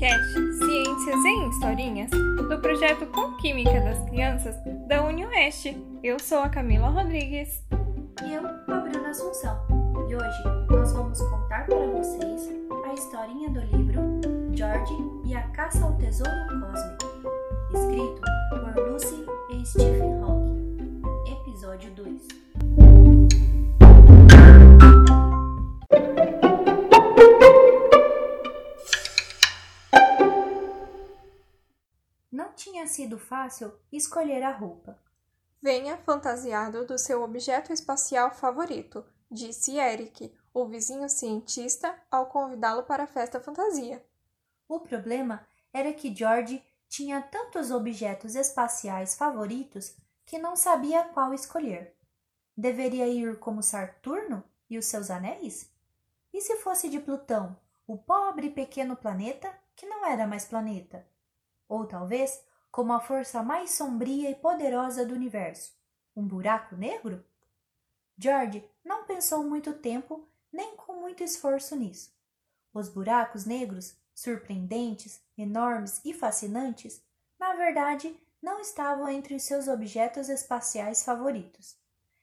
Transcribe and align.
podcast 0.00 0.32
Ciências 0.56 1.24
em 1.26 1.48
Historinhas 1.50 2.10
do 2.10 2.58
projeto 2.58 3.04
Com 3.08 3.36
Química 3.36 3.78
das 3.82 4.02
Crianças 4.08 4.56
da 4.88 5.04
UniOeste. 5.04 5.76
Eu 6.02 6.18
sou 6.18 6.38
a 6.38 6.48
Camila 6.48 6.88
Rodrigues. 6.88 7.62
E 8.24 8.32
eu, 8.32 8.46
a 8.46 8.78
Bruna 8.80 9.10
Assunção. 9.10 9.60
E 10.08 10.16
hoje 10.16 10.42
nós 10.70 10.90
vamos 10.94 11.20
contar 11.20 11.66
para 11.66 11.86
vocês 11.86 12.48
a 12.88 12.94
historinha 12.94 13.50
do 13.50 13.60
livro 13.60 14.00
George 14.54 14.94
e 15.26 15.34
a 15.34 15.42
Caça 15.48 15.84
ao 15.84 15.94
Tesouro 15.98 16.32
Cósmico, 16.48 17.04
escrito 17.74 18.22
por 18.48 18.90
Lucy 18.90 19.29
Não 32.50 32.56
tinha 32.56 32.84
sido 32.84 33.16
fácil 33.16 33.72
escolher 33.92 34.42
a 34.42 34.50
roupa. 34.50 34.98
Venha 35.62 35.96
fantasiado 35.98 36.84
do 36.84 36.98
seu 36.98 37.22
objeto 37.22 37.72
espacial 37.72 38.34
favorito, 38.34 39.04
disse 39.30 39.78
Eric, 39.78 40.34
o 40.52 40.66
vizinho 40.66 41.08
cientista, 41.08 41.96
ao 42.10 42.26
convidá-lo 42.26 42.82
para 42.82 43.04
a 43.04 43.06
festa 43.06 43.38
fantasia. 43.38 44.04
O 44.68 44.80
problema 44.80 45.46
era 45.72 45.92
que 45.92 46.12
George 46.12 46.60
tinha 46.88 47.22
tantos 47.22 47.70
objetos 47.70 48.34
espaciais 48.34 49.14
favoritos 49.14 49.94
que 50.26 50.36
não 50.36 50.56
sabia 50.56 51.04
qual 51.04 51.32
escolher. 51.32 51.94
Deveria 52.56 53.06
ir 53.06 53.38
como 53.38 53.62
Saturno 53.62 54.42
e 54.68 54.76
os 54.76 54.86
seus 54.86 55.08
anéis? 55.08 55.70
E 56.32 56.40
se 56.40 56.56
fosse 56.56 56.88
de 56.88 56.98
Plutão, 56.98 57.56
o 57.86 57.96
pobre 57.96 58.50
pequeno 58.50 58.96
planeta 58.96 59.56
que 59.76 59.86
não 59.86 60.04
era 60.04 60.26
mais 60.26 60.44
planeta? 60.44 61.08
Ou 61.70 61.86
talvez 61.86 62.44
como 62.68 62.92
a 62.92 62.98
força 62.98 63.44
mais 63.44 63.70
sombria 63.70 64.28
e 64.28 64.34
poderosa 64.34 65.06
do 65.06 65.14
universo, 65.14 65.72
um 66.16 66.26
buraco 66.26 66.74
negro? 66.74 67.24
George 68.18 68.68
não 68.84 69.04
pensou 69.04 69.44
muito 69.44 69.72
tempo 69.74 70.28
nem 70.52 70.74
com 70.74 70.94
muito 70.94 71.22
esforço 71.22 71.76
nisso. 71.76 72.12
Os 72.74 72.88
buracos 72.88 73.44
negros, 73.46 73.96
surpreendentes, 74.12 75.22
enormes 75.38 76.00
e 76.04 76.12
fascinantes, 76.12 77.00
na 77.38 77.54
verdade 77.54 78.20
não 78.42 78.58
estavam 78.58 79.08
entre 79.08 79.36
os 79.36 79.44
seus 79.44 79.68
objetos 79.68 80.28
espaciais 80.28 81.04
favoritos. 81.04 81.76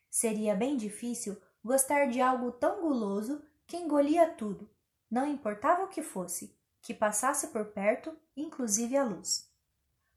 Seria 0.09 0.56
bem 0.56 0.75
difícil 0.75 1.42
gostar 1.64 2.08
de 2.08 2.20
algo 2.20 2.52
tão 2.52 2.81
guloso 2.81 3.42
que 3.66 3.78
engolia 3.78 4.30
tudo, 4.30 4.70
não 5.09 5.25
importava 5.25 5.86
o 5.86 5.88
que 5.88 6.02
fosse, 6.02 6.53
que 6.81 6.94
passasse 6.94 7.47
por 7.47 7.66
perto, 7.66 8.16
inclusive 8.36 8.95
a 8.97 9.03
luz. 9.03 9.52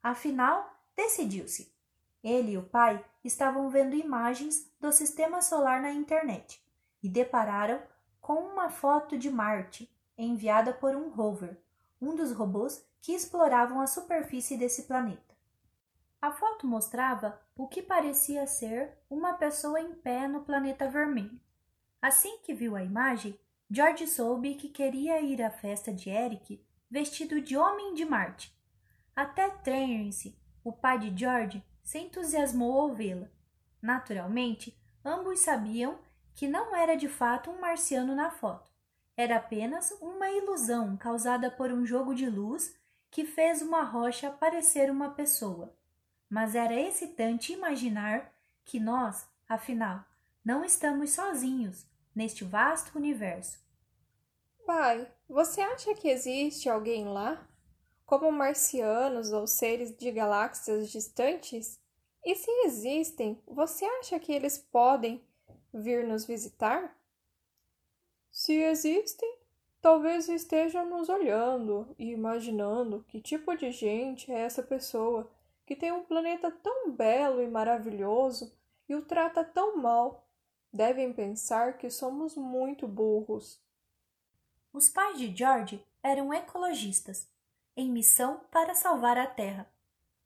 Afinal, 0.03 0.79
decidiu-se. 0.97 1.73
Ele 2.23 2.53
e 2.53 2.59
o 2.59 2.63
pai 2.63 3.05
estavam 3.25 3.69
vendo 3.71 3.95
imagens 3.95 4.71
do 4.79 4.93
sistema 4.93 5.41
solar 5.43 5.81
na 5.81 5.93
internet 5.93 6.63
e 7.03 7.09
depararam 7.09 7.83
com 8.21 8.35
uma 8.35 8.71
foto 8.71 9.17
de 9.17 9.31
Marte 9.31 9.91
enviada 10.17 10.73
por 10.73 10.95
um 10.95 11.09
rover, 11.09 11.57
um 12.01 12.15
dos 12.15 12.33
robôs 12.33 12.85
que 13.01 13.13
exploravam 13.13 13.81
a 13.81 13.87
superfície 13.87 14.57
desse 14.57 14.83
planeta. 14.83 15.35
A 16.21 16.31
foto 16.31 16.67
mostrava 16.67 17.41
o 17.57 17.67
que 17.67 17.81
parecia 17.81 18.47
ser 18.47 18.99
uma 19.09 19.35
pessoa 19.35 19.81
em 19.81 19.95
pé 19.95 20.29
no 20.29 20.43
planeta 20.43 20.89
vermelho. 20.89 21.41
Assim 22.01 22.39
que 22.43 22.53
viu 22.53 22.77
a 22.77 22.83
imagem, 22.83 23.39
George 23.73 24.09
soube 24.09 24.57
que 24.57 24.69
queria 24.69 25.21
ir 25.21 25.41
à 25.41 25.49
festa 25.49 25.93
de 25.93 26.11
Eric 26.11 26.61
vestido 26.91 27.41
de 27.41 27.57
homem 27.57 27.95
de 27.95 28.05
Marte. 28.05 28.53
Até 29.15 29.49
Terence, 29.49 30.37
o 30.65 30.73
pai 30.73 30.99
de 30.99 31.17
George, 31.17 31.65
se 31.81 32.01
entusiasmou 32.01 32.81
ao 32.81 32.93
vê-la. 32.93 33.29
Naturalmente, 33.81 34.77
ambos 35.05 35.39
sabiam 35.39 36.01
que 36.35 36.49
não 36.49 36.75
era 36.75 36.97
de 36.97 37.09
fato 37.09 37.49
um 37.49 37.61
marciano 37.61 38.13
na 38.13 38.29
foto. 38.29 38.73
Era 39.17 39.37
apenas 39.37 39.93
uma 40.01 40.29
ilusão 40.29 40.97
causada 40.97 41.49
por 41.49 41.71
um 41.71 41.87
jogo 41.87 42.13
de 42.13 42.29
luz 42.29 42.77
que 43.09 43.25
fez 43.25 43.63
uma 43.63 43.85
rocha 43.85 44.33
parecer 44.33 44.91
uma 44.91 45.11
pessoa. 45.11 45.73
Mas 46.29 46.57
era 46.57 46.75
excitante 46.75 47.53
imaginar 47.53 48.33
que 48.65 48.81
nós, 48.81 49.29
afinal, 49.49 50.05
não 50.45 50.65
estamos 50.65 51.13
sozinhos 51.13 51.89
neste 52.15 52.45
vasto 52.45 52.97
universo. 52.97 53.59
Pai, 54.67 55.11
você 55.29 55.61
acha 55.61 55.95
que 55.95 56.09
existe 56.09 56.69
alguém 56.69 57.07
lá? 57.07 57.47
Como 58.07 58.31
marcianos 58.31 59.33
ou 59.33 59.47
seres 59.47 59.97
de 59.97 60.11
galáxias 60.11 60.91
distantes? 60.91 61.81
E 62.25 62.35
se 62.35 62.51
existem, 62.65 63.41
você 63.47 63.85
acha 63.85 64.19
que 64.19 64.33
eles 64.33 64.59
podem 64.59 65.25
vir 65.73 66.07
nos 66.07 66.25
visitar? 66.25 66.97
Se 68.31 68.53
existem, 68.53 69.39
talvez 69.81 70.29
estejam 70.29 70.89
nos 70.89 71.09
olhando 71.09 71.95
e 71.99 72.13
imaginando 72.13 73.05
que 73.09 73.21
tipo 73.21 73.57
de 73.57 73.73
gente 73.73 74.31
é 74.31 74.41
essa 74.41 74.63
pessoa 74.63 75.31
que 75.67 75.75
tem 75.75 75.93
um 75.93 76.03
planeta 76.03 76.51
tão 76.51 76.91
belo 76.91 77.43
e 77.43 77.49
maravilhoso 77.49 78.53
e 78.89 78.95
o 78.95 79.03
trata 79.03 79.45
tão 79.45 79.77
mal. 79.77 80.29
Devem 80.73 81.13
pensar 81.13 81.79
que 81.79 81.91
somos 81.91 82.37
muito 82.37 82.87
burros. 82.87 83.61
Os 84.73 84.89
pais 84.89 85.19
de 85.19 85.35
George 85.35 85.85
eram 86.03 86.33
ecologistas, 86.33 87.29
em 87.77 87.91
missão 87.91 88.41
para 88.51 88.75
salvar 88.75 89.19
a 89.19 89.27
Terra. 89.27 89.69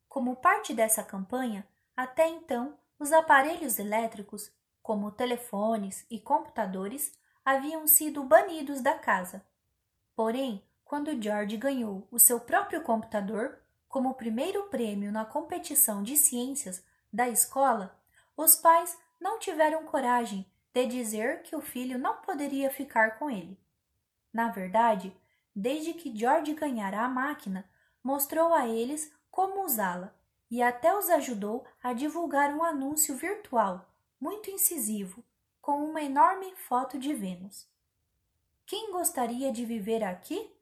Como 0.09 0.37
parte 0.37 0.75
dessa 0.75 1.03
campanha, 1.03 1.66
até 1.97 2.28
então, 2.28 2.77
os 2.99 3.10
aparelhos 3.12 3.78
elétricos, 3.78 4.53
como 4.82 5.10
telefones 5.10 6.05
e 6.10 6.21
computadores, 6.21 7.19
haviam 7.44 7.87
sido 7.87 8.22
banidos 8.25 8.81
da 8.81 8.99
casa. 8.99 9.44
Porém, 10.15 10.62
quando 10.84 11.21
George 11.21 11.56
ganhou 11.56 12.06
o 12.11 12.19
seu 12.19 12.38
próprio 12.38 12.82
computador 12.82 13.59
como 13.88 14.15
primeiro 14.15 14.65
prêmio 14.65 15.11
na 15.11 15.25
competição 15.25 16.03
de 16.03 16.16
ciências 16.16 16.84
da 17.12 17.28
escola, 17.28 17.99
os 18.37 18.56
pais 18.56 18.99
não 19.24 19.38
tiveram 19.38 19.86
coragem 19.86 20.46
de 20.74 20.84
dizer 20.84 21.42
que 21.44 21.56
o 21.56 21.62
filho 21.62 21.98
não 21.98 22.16
poderia 22.16 22.70
ficar 22.70 23.18
com 23.18 23.30
ele. 23.30 23.58
Na 24.30 24.50
verdade, 24.50 25.16
desde 25.56 25.94
que 25.94 26.14
George 26.14 26.52
ganhara 26.52 27.00
a 27.00 27.08
máquina, 27.08 27.64
mostrou 28.02 28.52
a 28.52 28.68
eles 28.68 29.10
como 29.30 29.64
usá-la 29.64 30.14
e 30.50 30.60
até 30.60 30.94
os 30.94 31.08
ajudou 31.08 31.64
a 31.82 31.94
divulgar 31.94 32.52
um 32.54 32.62
anúncio 32.62 33.16
virtual 33.16 33.88
muito 34.20 34.50
incisivo 34.50 35.24
com 35.58 35.82
uma 35.82 36.02
enorme 36.02 36.54
foto 36.56 36.98
de 36.98 37.14
Vênus. 37.14 37.66
Quem 38.66 38.92
gostaria 38.92 39.50
de 39.50 39.64
viver 39.64 40.04
aqui? 40.04 40.52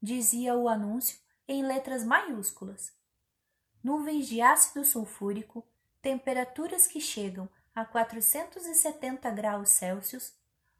dizia 0.00 0.54
o 0.54 0.68
anúncio 0.68 1.18
em 1.48 1.64
letras 1.64 2.04
maiúsculas. 2.04 2.92
Nuvens 3.82 4.28
de 4.28 4.40
ácido 4.40 4.84
sulfúrico, 4.84 5.66
temperaturas 6.00 6.86
que 6.86 7.00
chegam 7.00 7.48
a 7.74 7.84
470 7.84 9.30
graus 9.30 9.70
Celsius, 9.70 10.32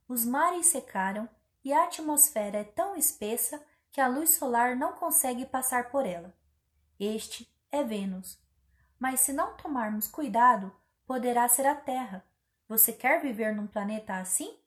os 0.09 0.25
mares 0.25 0.67
secaram 0.67 1.29
e 1.65 1.73
a 1.73 1.85
atmosfera 1.85 2.59
é 2.59 2.65
tão 2.65 2.97
espessa 2.97 3.65
que 3.91 4.01
a 4.01 4.09
luz 4.09 4.31
solar 4.31 4.77
não 4.77 4.93
consegue 4.93 5.47
passar 5.47 5.91
por 5.91 6.05
ela. 6.07 6.35
Este 6.99 7.51
é 7.71 7.83
Vênus. 7.83 8.39
Mas 8.99 9.21
se 9.21 9.33
não 9.33 9.57
tomarmos 9.57 10.07
cuidado, 10.07 10.75
poderá 11.07 11.49
ser 11.49 11.67
a 11.67 11.75
Terra. 11.75 12.25
Você 12.69 12.93
quer 12.93 13.21
viver 13.21 13.55
num 13.55 13.67
planeta 13.67 14.17
assim? 14.17 14.59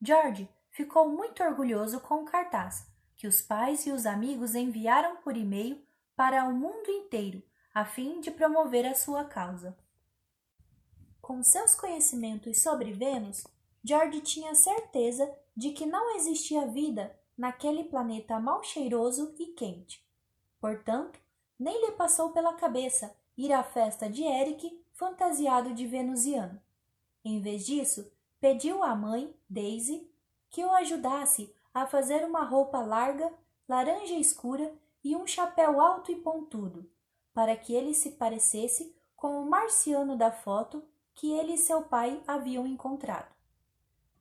George 0.00 0.48
ficou 0.70 1.08
muito 1.08 1.42
orgulhoso 1.42 2.00
com 2.00 2.22
o 2.22 2.24
cartaz 2.24 2.86
que 3.16 3.26
os 3.26 3.40
pais 3.40 3.86
e 3.86 3.92
os 3.92 4.06
amigos 4.06 4.54
enviaram 4.54 5.16
por 5.16 5.36
e-mail 5.36 5.82
para 6.16 6.44
o 6.44 6.52
mundo 6.52 6.90
inteiro, 6.90 7.42
a 7.72 7.84
fim 7.84 8.20
de 8.20 8.30
promover 8.30 8.86
a 8.86 8.94
sua 8.94 9.24
causa. 9.24 9.76
Com 11.24 11.42
seus 11.42 11.74
conhecimentos 11.74 12.60
sobre 12.60 12.92
Vênus, 12.92 13.46
George 13.82 14.20
tinha 14.20 14.54
certeza 14.54 15.34
de 15.56 15.70
que 15.70 15.86
não 15.86 16.16
existia 16.16 16.66
vida 16.66 17.18
naquele 17.34 17.84
planeta 17.84 18.38
mal 18.38 18.62
cheiroso 18.62 19.34
e 19.38 19.46
quente. 19.46 20.06
Portanto, 20.60 21.18
nem 21.58 21.80
lhe 21.80 21.92
passou 21.92 22.28
pela 22.28 22.52
cabeça 22.52 23.16
ir 23.38 23.54
à 23.54 23.62
festa 23.62 24.06
de 24.06 24.22
Eric 24.22 24.84
fantasiado 24.92 25.72
de 25.72 25.86
venusiano. 25.86 26.60
Em 27.24 27.40
vez 27.40 27.64
disso, 27.64 28.12
pediu 28.38 28.82
à 28.82 28.94
mãe, 28.94 29.34
Daisy, 29.48 30.06
que 30.50 30.62
o 30.62 30.72
ajudasse 30.72 31.50
a 31.72 31.86
fazer 31.86 32.22
uma 32.22 32.44
roupa 32.44 32.80
larga, 32.80 33.32
laranja 33.66 34.12
escura 34.12 34.70
e 35.02 35.16
um 35.16 35.26
chapéu 35.26 35.80
alto 35.80 36.12
e 36.12 36.16
pontudo, 36.16 36.86
para 37.32 37.56
que 37.56 37.74
ele 37.74 37.94
se 37.94 38.10
parecesse 38.10 38.94
com 39.16 39.40
o 39.40 39.48
marciano 39.48 40.18
da 40.18 40.30
foto 40.30 40.84
que 41.14 41.30
ele 41.32 41.54
e 41.54 41.58
seu 41.58 41.82
pai 41.82 42.22
haviam 42.26 42.66
encontrado. 42.66 43.32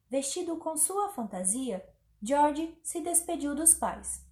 Vestido 0.10 0.57
com 0.57 0.78
sua 0.78 1.10
fantasia, 1.10 1.84
George 2.22 2.78
se 2.84 3.01
despediu 3.01 3.56
dos 3.56 3.74
pais. 3.74 4.24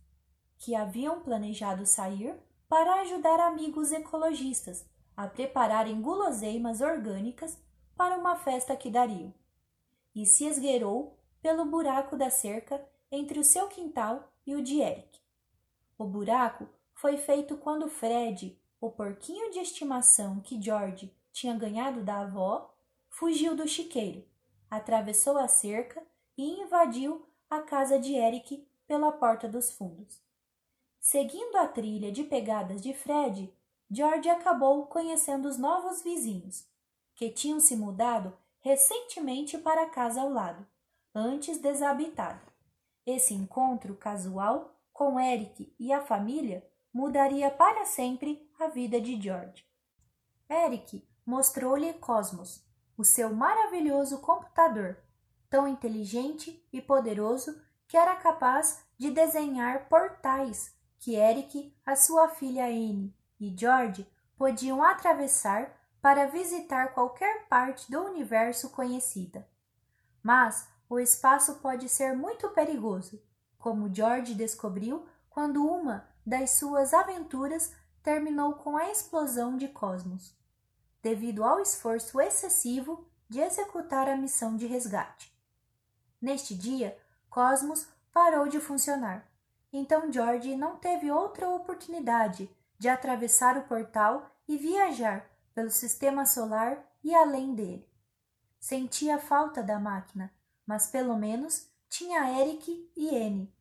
que 0.57 0.75
haviam 0.75 1.21
planejado 1.21 1.87
sair 1.87 2.39
para 2.69 3.01
ajudar 3.01 3.39
amigos 3.39 3.91
ecologistas 3.91 4.85
a 5.17 5.27
prepararem 5.27 5.99
guloseimas 5.99 6.81
orgânicas 6.81 7.57
para 7.97 8.15
uma 8.15 8.35
festa 8.35 8.75
que 8.75 8.89
dariam. 8.89 9.33
E 10.13 10.25
se 10.25 10.45
esgueirou 10.45 11.17
pelo 11.41 11.65
buraco 11.65 12.15
da 12.15 12.29
cerca 12.29 12.87
entre 13.11 13.39
o 13.39 13.43
seu 13.43 13.67
quintal 13.67 14.31
e 14.45 14.53
o 14.53 14.61
de 14.63 14.79
Eric. 14.79 15.19
O 15.97 16.05
buraco 16.05 16.67
foi 16.93 17.17
feito 17.17 17.57
quando 17.57 17.89
Fred, 17.89 18.55
o 18.79 18.91
porquinho 18.91 19.51
de 19.51 19.59
estimação 19.59 20.39
que 20.41 20.61
George 20.61 21.11
tinha 21.31 21.55
ganhado 21.55 22.03
da 22.03 22.21
avó, 22.21 22.73
fugiu 23.09 23.55
do 23.55 23.67
chiqueiro, 23.67 24.25
atravessou 24.69 25.37
a 25.37 25.47
cerca 25.47 26.01
e 26.37 26.61
invadiu 26.61 27.25
a 27.49 27.61
casa 27.61 27.99
de 27.99 28.13
Eric 28.13 28.65
pela 28.87 29.11
porta 29.11 29.47
dos 29.47 29.71
fundos. 29.71 30.21
Seguindo 30.99 31.55
a 31.57 31.67
trilha 31.67 32.11
de 32.11 32.23
pegadas 32.23 32.81
de 32.81 32.93
Fred, 32.93 33.53
George 33.89 34.29
acabou 34.29 34.85
conhecendo 34.85 35.47
os 35.47 35.57
novos 35.57 36.01
vizinhos, 36.01 36.65
que 37.15 37.29
tinham 37.29 37.59
se 37.59 37.75
mudado 37.75 38.37
recentemente 38.59 39.57
para 39.57 39.83
a 39.83 39.89
casa 39.89 40.21
ao 40.21 40.29
lado, 40.29 40.65
antes 41.13 41.57
desabitada. 41.57 42.41
Esse 43.05 43.33
encontro 43.33 43.95
casual 43.95 44.75
com 44.93 45.19
Eric 45.19 45.73
e 45.79 45.91
a 45.91 46.01
família 46.01 46.65
mudaria 46.93 47.49
para 47.49 47.85
sempre 47.85 48.47
a 48.59 48.67
vida 48.67 49.01
de 49.01 49.19
George. 49.19 49.65
Eric 50.49 51.03
mostrou-lhe 51.25 51.93
Cosmos, 51.93 52.63
o 52.97 53.03
seu 53.03 53.33
maravilhoso 53.33 54.19
computador, 54.19 54.97
tão 55.49 55.67
inteligente 55.67 56.65
e 56.71 56.81
poderoso 56.81 57.59
que 57.87 57.97
era 57.97 58.15
capaz 58.15 58.83
de 58.97 59.11
desenhar 59.11 59.87
portais 59.89 60.73
que 61.01 61.15
Eric, 61.15 61.75
a 61.83 61.95
sua 61.95 62.29
filha 62.29 62.65
Anne 62.65 63.13
e 63.39 63.53
George 63.57 64.07
podiam 64.37 64.83
atravessar 64.83 65.75
para 65.99 66.27
visitar 66.27 66.93
qualquer 66.93 67.47
parte 67.47 67.91
do 67.91 67.99
universo 68.03 68.69
conhecida. 68.69 69.47
Mas 70.21 70.69
o 70.87 70.99
espaço 70.99 71.55
pode 71.55 71.89
ser 71.89 72.15
muito 72.15 72.49
perigoso, 72.49 73.19
como 73.57 73.93
George 73.93 74.35
descobriu 74.35 75.05
quando 75.27 75.65
uma 75.65 76.07
das 76.25 76.51
suas 76.51 76.93
aventuras 76.93 77.73
terminou 78.03 78.53
com 78.53 78.77
a 78.77 78.91
explosão 78.91 79.57
de 79.57 79.67
Cosmos, 79.67 80.35
devido 81.01 81.43
ao 81.43 81.59
esforço 81.59 82.19
excessivo 82.19 83.07
de 83.27 83.39
executar 83.39 84.07
a 84.09 84.15
missão 84.15 84.55
de 84.55 84.65
resgate. 84.65 85.33
Neste 86.21 86.53
dia, 86.53 86.97
Cosmos 87.29 87.87
parou 88.11 88.47
de 88.47 88.59
funcionar, 88.59 89.25
então 89.71 90.11
George 90.11 90.55
não 90.55 90.75
teve 90.75 91.09
outra 91.09 91.49
oportunidade 91.49 92.49
de 92.77 92.89
atravessar 92.89 93.57
o 93.57 93.63
portal 93.63 94.29
e 94.47 94.57
viajar 94.57 95.25
pelo 95.53 95.69
sistema 95.69 96.25
solar 96.25 96.83
e 97.03 97.15
além 97.15 97.55
dele. 97.55 97.89
Sentia 98.59 99.17
falta 99.17 99.63
da 99.63 99.79
máquina, 99.79 100.31
mas 100.65 100.87
pelo 100.87 101.15
menos 101.15 101.69
tinha 101.89 102.39
Eric 102.41 102.91
e 102.95 103.09
Anne. 103.15 103.53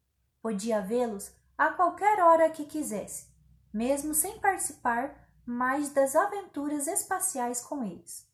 Podia 0.42 0.80
vê-los 0.80 1.32
a 1.56 1.70
qualquer 1.70 2.20
hora 2.20 2.50
que 2.50 2.64
quisesse, 2.64 3.28
mesmo 3.72 4.14
sem 4.14 4.38
participar 4.38 5.29
mais 5.50 5.90
das 5.90 6.14
aventuras 6.14 6.86
espaciais 6.86 7.60
com 7.60 7.82
eles. 7.82 8.24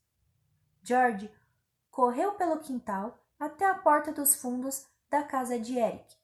George 0.83 1.33
correu 1.91 2.35
pelo 2.35 2.59
quintal 2.59 3.19
até 3.41 3.65
a 3.65 3.75
porta 3.75 4.13
dos 4.13 4.35
fundos 4.35 4.87
da 5.09 5.23
casa 5.23 5.59
de 5.59 5.79
Eric. 5.79 6.15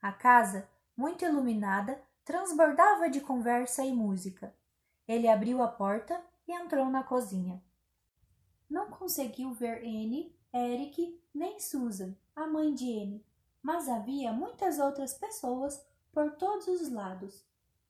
A 0.00 0.12
casa, 0.12 0.68
muito 0.96 1.24
iluminada, 1.24 2.02
transbordava 2.24 3.08
de 3.08 3.20
conversa 3.20 3.84
e 3.84 3.92
música. 3.92 4.52
Ele 5.06 5.28
abriu 5.28 5.62
a 5.62 5.68
porta 5.68 6.20
e 6.48 6.52
entrou 6.52 6.86
na 6.86 7.04
cozinha. 7.04 7.62
Não 8.68 8.90
conseguiu 8.90 9.52
ver 9.52 9.78
Anne, 9.84 10.36
Eric 10.52 11.22
nem 11.32 11.60
Susan, 11.60 12.16
a 12.34 12.48
mãe 12.48 12.74
de 12.74 13.00
Anne, 13.00 13.24
mas 13.62 13.88
havia 13.88 14.32
muitas 14.32 14.80
outras 14.80 15.14
pessoas 15.14 15.80
por 16.10 16.32
todos 16.32 16.66
os 16.66 16.90
lados. 16.90 17.46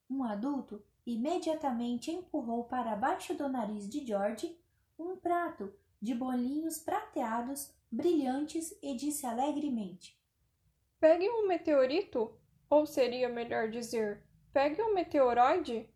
Um 0.08 0.22
adulto 0.22 0.84
imediatamente 1.06 2.10
empurrou 2.10 2.64
para 2.64 2.96
baixo 2.96 3.34
do 3.34 3.48
nariz 3.48 3.88
de 3.88 4.06
George 4.06 4.58
um 4.98 5.16
prato 5.16 5.72
de 6.00 6.14
bolinhos 6.14 6.78
prateados, 6.78 7.72
brilhantes, 7.90 8.76
e 8.82 8.94
disse 8.96 9.26
alegremente: 9.26 10.18
Pegue 10.98 11.28
um 11.28 11.46
meteorito, 11.46 12.32
ou 12.68 12.86
seria 12.86 13.28
melhor 13.28 13.70
dizer, 13.70 14.22
pegue 14.52 14.82
um 14.82 14.94
meteoroide? 14.94 15.88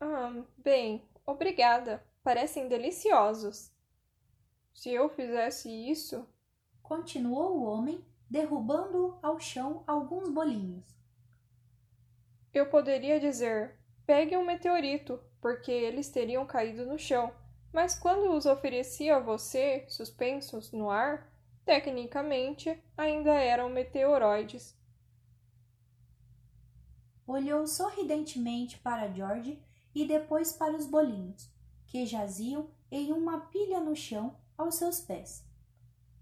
Ah, 0.00 0.44
bem, 0.58 1.08
obrigada. 1.24 2.04
Parecem 2.22 2.68
deliciosos. 2.68 3.72
Se 4.72 4.90
eu 4.90 5.08
fizesse 5.08 5.70
isso, 5.70 6.28
continuou 6.82 7.56
o 7.56 7.62
homem, 7.64 8.04
derrubando 8.28 9.18
ao 9.22 9.38
chão 9.38 9.84
alguns 9.86 10.28
bolinhos. 10.28 10.84
Eu 12.52 12.68
poderia 12.68 13.20
dizer: 13.20 13.78
pegue 14.06 14.36
um 14.36 14.44
meteorito, 14.44 15.20
porque 15.40 15.70
eles 15.70 16.08
teriam 16.08 16.46
caído 16.46 16.86
no 16.86 16.98
chão, 16.98 17.32
mas 17.72 17.98
quando 17.98 18.32
os 18.32 18.46
ofereci 18.46 19.10
a 19.10 19.18
você, 19.18 19.84
suspensos 19.88 20.72
no 20.72 20.90
ar, 20.90 21.30
tecnicamente 21.64 22.80
ainda 22.96 23.32
eram 23.34 23.68
meteoroides. 23.68 24.76
Olhou 27.26 27.66
sorridentemente 27.66 28.78
para 28.78 29.10
George 29.10 29.60
e 29.94 30.06
depois 30.06 30.52
para 30.52 30.76
os 30.76 30.86
bolinhos, 30.86 31.50
que 31.86 32.04
jaziam 32.04 32.68
em 32.90 33.12
uma 33.12 33.40
pilha 33.46 33.80
no 33.80 33.96
chão 33.96 34.36
aos 34.56 34.76
seus 34.76 35.00
pés. 35.00 35.44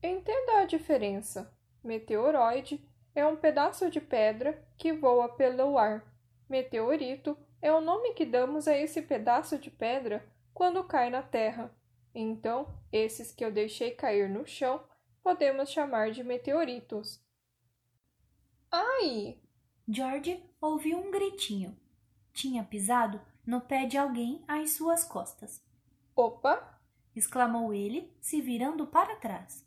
Entenda 0.02 0.60
a 0.60 0.64
diferença. 0.64 1.52
Meteoroide 1.82 2.82
é 3.14 3.26
um 3.26 3.36
pedaço 3.36 3.90
de 3.90 4.00
pedra 4.00 4.64
que 4.78 4.92
voa 4.92 5.28
pelo 5.28 5.76
ar. 5.76 6.04
Meteorito 6.48 7.36
é 7.62 7.72
o 7.72 7.80
nome 7.80 8.12
que 8.12 8.26
damos 8.26 8.66
a 8.66 8.76
esse 8.76 9.00
pedaço 9.00 9.56
de 9.56 9.70
pedra 9.70 10.28
quando 10.52 10.84
cai 10.84 11.08
na 11.08 11.22
terra. 11.22 11.72
Então, 12.12 12.66
esses 12.92 13.32
que 13.32 13.44
eu 13.44 13.52
deixei 13.52 13.92
cair 13.92 14.28
no 14.28 14.44
chão 14.44 14.84
podemos 15.22 15.70
chamar 15.70 16.10
de 16.10 16.24
meteoritos. 16.24 17.24
Ai! 18.70 19.38
George 19.88 20.42
ouviu 20.60 20.98
um 20.98 21.10
gritinho. 21.10 21.78
Tinha 22.32 22.64
pisado 22.64 23.20
no 23.46 23.60
pé 23.60 23.86
de 23.86 23.96
alguém 23.96 24.44
às 24.48 24.72
suas 24.72 25.04
costas. 25.04 25.64
Opa! 26.16 26.80
exclamou 27.14 27.72
ele, 27.72 28.10
se 28.20 28.40
virando 28.40 28.86
para 28.86 29.16
trás. 29.16 29.64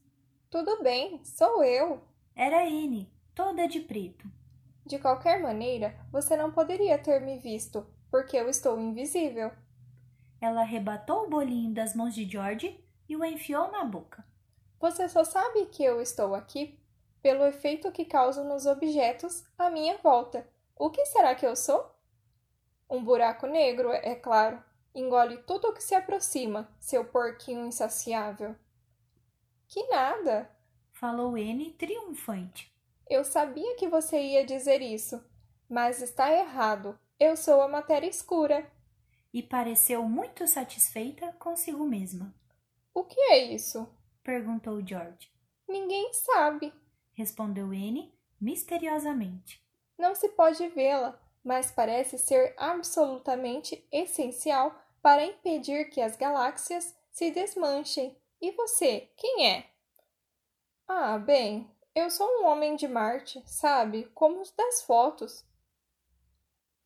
Tudo 0.49 0.81
bem, 0.81 1.23
sou 1.23 1.63
eu. 1.63 2.03
Era 2.35 2.65
Anne, 2.65 3.09
toda 3.33 3.67
de 3.67 3.79
preto. 3.79 4.29
De 4.85 4.99
qualquer 4.99 5.41
maneira, 5.41 5.97
você 6.11 6.37
não 6.37 6.51
poderia 6.51 6.97
ter 6.99 7.19
me 7.19 7.39
visto, 7.39 7.87
porque 8.11 8.37
eu 8.37 8.47
estou 8.47 8.79
invisível. 8.79 9.51
Ela 10.39 10.61
arrebatou 10.61 11.23
o 11.23 11.29
bolinho 11.29 11.73
das 11.73 11.95
mãos 11.95 12.13
de 12.13 12.29
George 12.29 12.79
e 13.09 13.15
o 13.15 13.25
enfiou 13.25 13.71
na 13.71 13.83
boca. 13.83 14.23
Você 14.79 15.09
só 15.09 15.23
sabe 15.23 15.65
que 15.67 15.83
eu 15.83 15.99
estou 16.01 16.35
aqui 16.35 16.79
pelo 17.21 17.43
efeito 17.45 17.91
que 17.91 18.05
causam 18.05 18.47
nos 18.47 18.67
objetos 18.67 19.43
à 19.57 19.71
minha 19.71 19.97
volta. 19.97 20.47
O 20.75 20.91
que 20.91 21.03
será 21.07 21.33
que 21.33 21.47
eu 21.47 21.55
sou? 21.55 21.91
Um 22.87 23.03
buraco 23.03 23.47
negro, 23.47 23.91
é 23.91 24.13
claro. 24.13 24.63
Engole 24.93 25.37
tudo 25.39 25.69
o 25.69 25.73
que 25.73 25.81
se 25.81 25.95
aproxima, 25.95 26.69
seu 26.79 27.03
porquinho 27.05 27.65
insaciável. 27.65 28.55
Que 29.67 29.87
nada! 29.87 30.49
Falou 30.93 31.35
N 31.35 31.71
triunfante. 31.71 32.74
Eu 33.07 33.23
sabia 33.23 33.75
que 33.75 33.87
você 33.87 34.19
ia 34.19 34.45
dizer 34.45 34.81
isso, 34.81 35.23
mas 35.69 36.01
está 36.01 36.31
errado. 36.31 36.97
Eu 37.19 37.37
sou 37.37 37.61
a 37.61 37.67
matéria 37.67 38.07
escura. 38.07 38.69
E 39.33 39.43
pareceu 39.43 40.03
muito 40.03 40.47
satisfeita 40.47 41.33
consigo 41.33 41.85
mesma. 41.85 42.33
O 42.93 43.03
que 43.03 43.19
é 43.19 43.37
isso? 43.37 43.87
perguntou 44.23 44.85
George. 44.85 45.29
Ninguém 45.67 46.13
sabe, 46.13 46.73
respondeu 47.13 47.65
Anne 47.67 48.13
misteriosamente. 48.39 49.63
Não 49.97 50.13
se 50.15 50.29
pode 50.29 50.67
vê-la, 50.69 51.19
mas 51.43 51.71
parece 51.71 52.17
ser 52.17 52.53
absolutamente 52.57 53.87
essencial 53.91 54.75
para 55.01 55.23
impedir 55.23 55.89
que 55.89 56.01
as 56.01 56.15
galáxias 56.15 56.95
se 57.11 57.31
desmanchem. 57.31 58.17
E 58.41 58.51
você, 58.51 59.09
quem 59.15 59.47
é? 59.47 59.69
Ah, 60.87 61.17
bem, 61.17 61.69
eu 61.95 62.11
sou 62.11 62.27
um 62.41 62.45
homem 62.45 62.75
de 62.75 62.87
Marte, 62.89 63.41
sabe? 63.47 64.11
Como 64.13 64.41
os 64.41 64.51
das 64.51 64.83
fotos. 64.83 65.45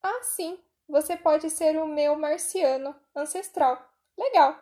Ah, 0.03 0.21
sim, 0.21 0.59
você 0.87 1.17
pode 1.17 1.49
ser 1.49 1.81
o 1.81 1.87
meu 1.87 2.15
marciano 2.15 2.95
ancestral. 3.15 3.91
Legal. 4.15 4.55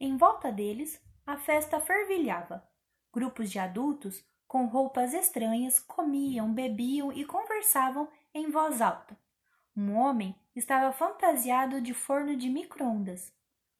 Em 0.00 0.16
volta 0.16 0.50
deles, 0.50 1.00
a 1.26 1.36
festa 1.36 1.78
fervilhava. 1.78 2.66
Grupos 3.12 3.50
de 3.50 3.58
adultos, 3.58 4.24
com 4.48 4.64
roupas 4.64 5.12
estranhas, 5.12 5.78
comiam, 5.78 6.52
bebiam 6.52 7.12
e 7.12 7.24
conversavam 7.24 8.08
em 8.34 8.50
voz 8.50 8.80
alta. 8.80 9.16
Um 9.76 9.94
homem 9.94 10.34
estava 10.56 10.92
fantasiado 10.92 11.80
de 11.80 11.92
forno 11.92 12.36
de 12.36 12.48
microondas, 12.48 13.32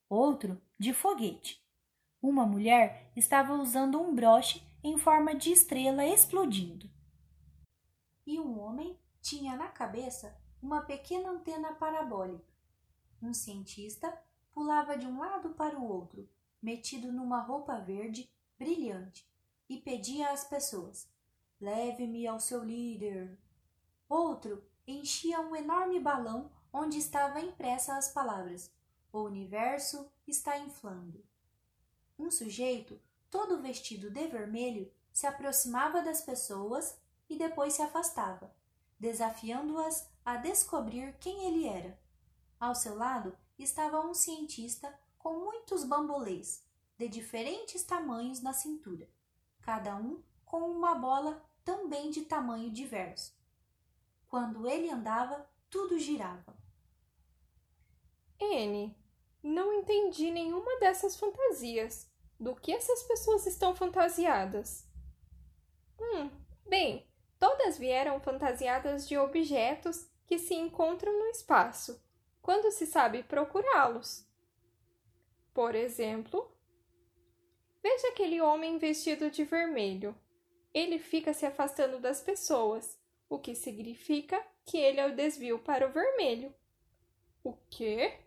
outro 0.09 0.61
de 0.79 0.93
foguete. 0.93 1.63
Uma 2.21 2.47
mulher 2.47 3.11
estava 3.17 3.55
usando 3.55 4.01
um 4.01 4.15
broche 4.15 4.63
em 4.83 4.99
forma 4.99 5.35
de 5.35 5.53
estrela 5.53 6.05
explodindo. 6.05 6.91
E 8.27 8.41
um 8.41 8.61
homem 8.61 8.99
tinha 9.21 9.57
na 9.57 9.69
cabeça 9.69 10.37
uma 10.61 10.83
pequena 10.83 11.31
antena 11.31 11.75
parabólica. 11.75 12.53
Um 13.21 13.33
cientista 13.33 14.17
pulava 14.53 14.97
de 14.97 15.07
um 15.07 15.19
lado 15.19 15.51
para 15.51 15.79
o 15.79 15.87
outro, 15.87 16.29
metido 16.61 17.13
numa 17.13 17.41
roupa 17.41 17.79
verde 17.79 18.31
brilhante, 18.59 19.29
e 19.69 19.77
pedia 19.79 20.31
às 20.31 20.45
pessoas: 20.45 21.09
Leve-me 21.61 22.27
ao 22.27 22.41
seu 22.41 22.65
líder. 22.65 23.39
Outro 24.09 24.63
enchia 24.87 25.41
um 25.41 25.55
enorme 25.55 26.01
balão 26.01 26.51
onde 26.73 26.99
estava 26.99 27.41
impressa 27.41 27.97
as 27.97 28.13
palavras: 28.13 28.73
O 29.13 29.21
universo 29.23 30.11
está 30.27 30.59
inflando. 30.59 31.25
Um 32.19 32.31
sujeito, 32.31 33.01
todo 33.33 33.63
vestido 33.63 34.11
de 34.11 34.29
vermelho, 34.29 34.93
se 35.11 35.27
aproximava 35.27 36.03
das 36.03 36.21
pessoas 36.21 36.99
e 37.31 37.37
depois 37.37 37.73
se 37.73 37.81
afastava, 37.81 38.55
desafiando-as 39.01 40.07
a 40.23 40.37
descobrir 40.37 41.17
quem 41.19 41.47
ele 41.47 41.67
era. 41.67 41.99
Ao 42.61 42.75
seu 42.75 42.95
lado 42.95 43.35
estava 43.59 44.07
um 44.07 44.13
cientista 44.13 44.95
com 45.19 45.41
muitos 45.41 45.83
bambolês, 45.83 46.63
de 46.99 47.09
diferentes 47.09 47.83
tamanhos 47.83 48.43
na 48.43 48.53
cintura, 48.53 49.09
cada 49.63 49.97
um 49.97 50.23
com 50.45 50.71
uma 50.71 50.95
bola 50.95 51.43
também 51.65 52.11
de 52.11 52.27
tamanho 52.27 52.71
diverso. 52.71 53.35
Quando 54.29 54.69
ele 54.69 54.91
andava, 54.91 55.49
tudo 55.71 55.99
girava. 55.99 56.55
N, 58.39 58.95
não 59.43 59.73
entendi 59.73 60.31
nenhuma 60.31 60.79
dessas 60.79 61.17
fantasias. 61.17 62.12
Do 62.43 62.57
que 62.57 62.73
essas 62.73 63.05
pessoas 63.05 63.47
estão 63.47 63.73
fantasiadas? 63.73 64.85
Hum, 65.97 66.29
bem, 66.69 67.09
todas 67.39 67.79
vieram 67.79 68.19
fantasiadas 68.19 69.07
de 69.07 69.17
objetos 69.17 70.11
que 70.27 70.41
se 70.41 70.53
encontram 70.53 71.17
no 71.17 71.27
espaço, 71.27 72.05
quando 72.43 72.73
se 72.73 72.85
sabe 72.85 73.23
procurá-los. 73.23 74.27
Por 75.55 75.77
exemplo, 75.77 76.51
veja 77.81 78.09
aquele 78.09 78.41
homem 78.41 78.77
vestido 78.77 79.31
de 79.31 79.45
vermelho. 79.45 80.13
Ele 80.75 80.99
fica 80.99 81.33
se 81.33 81.47
afastando 81.47 82.01
das 82.01 82.21
pessoas, 82.21 82.99
o 83.29 83.39
que 83.39 83.55
significa 83.55 84.45
que 84.67 84.79
ele 84.79 84.99
é 84.99 85.07
o 85.07 85.15
desvio 85.15 85.61
para 85.61 85.87
o 85.87 85.93
vermelho. 85.93 86.53
O 87.45 87.53
quê? 87.71 88.19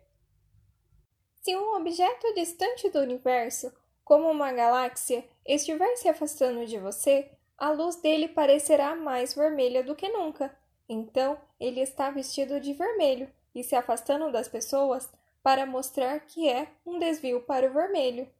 Se 1.42 1.54
um 1.54 1.76
objeto 1.76 2.32
distante 2.32 2.88
do 2.88 3.00
universo, 3.00 3.70
como 4.06 4.30
uma 4.30 4.52
galáxia, 4.52 5.28
estiver 5.44 5.96
se 5.96 6.08
afastando 6.08 6.64
de 6.64 6.78
você, 6.78 7.28
a 7.58 7.72
luz 7.72 7.96
dele 7.96 8.28
parecerá 8.28 8.94
mais 8.94 9.34
vermelha 9.34 9.82
do 9.82 9.96
que 9.96 10.08
nunca. 10.08 10.56
Então, 10.88 11.36
ele 11.58 11.80
está 11.80 12.08
vestido 12.08 12.60
de 12.60 12.72
vermelho 12.72 13.28
e 13.52 13.64
se 13.64 13.74
afastando 13.74 14.30
das 14.30 14.46
pessoas 14.46 15.10
para 15.42 15.66
mostrar 15.66 16.20
que 16.20 16.48
é 16.48 16.68
um 16.86 17.00
desvio 17.00 17.42
para 17.42 17.68
o 17.68 17.72
vermelho. 17.72 18.30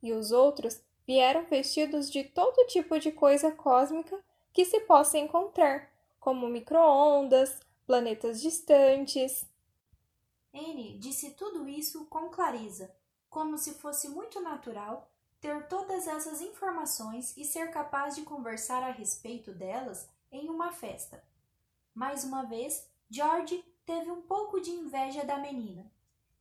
E 0.00 0.12
os 0.12 0.30
outros 0.30 0.80
vieram 1.04 1.44
vestidos 1.46 2.08
de 2.08 2.22
todo 2.22 2.68
tipo 2.68 2.96
de 2.96 3.10
coisa 3.10 3.50
cósmica 3.50 4.16
que 4.52 4.64
se 4.64 4.78
possa 4.82 5.18
encontrar, 5.18 5.90
como 6.20 6.46
microondas, 6.46 7.58
planetas 7.84 8.40
distantes, 8.40 9.44
N 10.52 10.96
disse 10.98 11.32
tudo 11.32 11.68
isso 11.68 12.06
com 12.06 12.30
clareza, 12.30 12.94
como 13.28 13.58
se 13.58 13.74
fosse 13.74 14.08
muito 14.08 14.40
natural 14.40 15.10
ter 15.40 15.66
todas 15.68 16.06
essas 16.06 16.40
informações 16.40 17.36
e 17.36 17.44
ser 17.44 17.70
capaz 17.70 18.14
de 18.14 18.22
conversar 18.22 18.82
a 18.82 18.90
respeito 18.90 19.52
delas 19.52 20.08
em 20.30 20.48
uma 20.48 20.72
festa. 20.72 21.22
Mais 21.94 22.24
uma 22.24 22.42
vez, 22.44 22.88
George 23.08 23.64
teve 23.84 24.10
um 24.10 24.22
pouco 24.22 24.60
de 24.60 24.70
inveja 24.70 25.24
da 25.24 25.38
menina. 25.38 25.90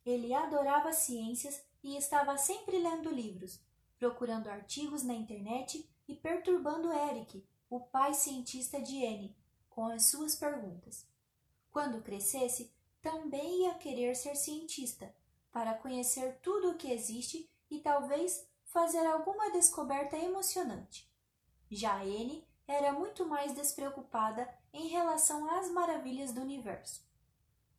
Ele 0.05 0.33
adorava 0.33 0.91
ciências 0.91 1.63
e 1.83 1.95
estava 1.95 2.37
sempre 2.37 2.79
lendo 2.79 3.09
livros, 3.09 3.59
procurando 3.97 4.49
artigos 4.49 5.03
na 5.03 5.13
internet 5.13 5.87
e 6.07 6.15
perturbando 6.15 6.91
Eric, 6.91 7.45
o 7.69 7.79
pai 7.79 8.13
cientista 8.13 8.81
de 8.81 9.05
Anne, 9.05 9.35
com 9.69 9.85
as 9.85 10.05
suas 10.05 10.35
perguntas. 10.35 11.07
Quando 11.71 12.01
crescesse, 12.01 12.71
também 13.01 13.63
ia 13.63 13.75
querer 13.75 14.15
ser 14.15 14.35
cientista, 14.35 15.13
para 15.51 15.73
conhecer 15.73 16.39
tudo 16.41 16.71
o 16.71 16.75
que 16.75 16.91
existe 16.91 17.49
e 17.69 17.79
talvez 17.79 18.47
fazer 18.75 19.07
alguma 19.07 19.51
descoberta 19.51 20.17
emocionante. 20.17 21.09
Já 21.71 22.01
Anne 22.01 22.45
era 22.67 22.91
muito 22.91 23.25
mais 23.25 23.53
despreocupada 23.53 24.53
em 24.73 24.89
relação 24.89 25.49
às 25.49 25.71
maravilhas 25.71 26.33
do 26.33 26.41
universo. 26.41 27.01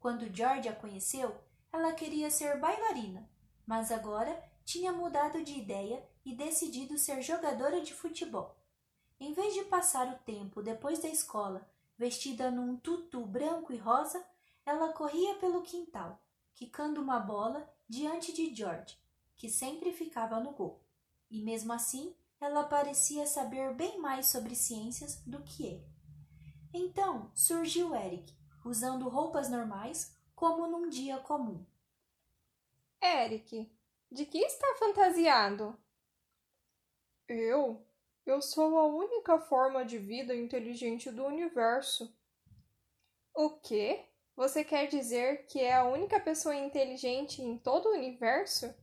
Quando 0.01 0.35
George 0.35 0.71
a 0.71 0.75
conheceu, 0.75 1.37
ela 1.71 1.93
queria 1.93 2.31
ser 2.31 2.59
bailarina, 2.59 3.29
mas 3.67 3.93
agora 3.93 4.43
tinha 4.65 4.91
mudado 4.91 5.45
de 5.45 5.59
ideia 5.59 6.03
e 6.25 6.35
decidido 6.35 6.97
ser 6.97 7.21
jogadora 7.21 7.83
de 7.83 7.93
futebol. 7.93 8.57
Em 9.21 9.35
vez 9.35 9.53
de 9.53 9.65
passar 9.65 10.09
o 10.09 10.25
tempo 10.25 10.63
depois 10.63 10.99
da 11.01 11.09
escola 11.09 11.69
vestida 11.99 12.51
num 12.51 12.75
tutu 12.75 13.27
branco 13.27 13.71
e 13.71 13.77
rosa, 13.77 14.27
ela 14.65 14.95
corria 14.95 15.35
pelo 15.35 15.61
quintal, 15.61 16.19
quicando 16.55 17.03
uma 17.03 17.21
bola 17.21 17.71
diante 17.87 18.33
de 18.33 18.55
George, 18.55 18.99
que 19.37 19.49
sempre 19.49 19.93
ficava 19.93 20.41
no 20.41 20.53
gol. 20.53 20.83
E 21.31 21.43
mesmo 21.43 21.73
assim, 21.73 22.15
ela 22.41 22.65
parecia 22.65 23.27
saber 23.27 23.75
bem 23.75 23.99
mais 23.99 24.27
sobre 24.27 24.55
ciências 24.55 25.23
do 25.27 25.43
que 25.43 25.67
ele. 25.67 25.87
Então 26.73 27.31
surgiu 27.35 27.95
Eric, 27.95 28.35
usando 28.65 29.09
roupas 29.09 29.49
normais, 29.49 30.15
como 30.35 30.67
num 30.67 30.89
dia 30.89 31.19
comum. 31.19 31.65
Eric, 33.03 33.71
de 34.11 34.27
que 34.27 34.39
está 34.39 34.75
fantasiado? 34.79 35.79
Eu? 37.29 37.87
Eu 38.25 38.43
sou 38.43 38.79
a 38.79 38.87
única 38.87 39.39
forma 39.39 39.85
de 39.85 39.99
vida 39.99 40.35
inteligente 40.35 41.11
do 41.11 41.25
universo. 41.25 42.15
O 43.35 43.51
quê? 43.51 44.05
Você 44.35 44.65
quer 44.65 44.87
dizer 44.87 45.47
que 45.47 45.61
é 45.61 45.75
a 45.75 45.85
única 45.85 46.21
pessoa 46.21 46.55
inteligente 46.55 47.41
em 47.41 47.57
todo 47.57 47.87
o 47.87 47.95
universo? 47.95 48.75